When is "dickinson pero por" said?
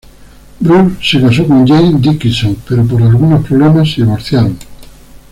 1.99-3.03